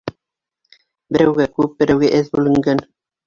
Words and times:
Берәүгә 1.17 1.47
күп, 1.59 1.77
берәүгә 1.83 2.11
әҙ 2.21 2.33
бүленгән. 2.37 2.83